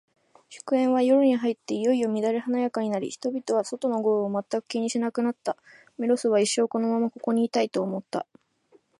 [0.49, 5.57] 祝宴は、夜に入っていよいよ乱れ華やかになり、人々は、外の豪雨を全く気にしなくなった。
[5.99, 8.25] メロスは、一生このままここにいたい、と思った。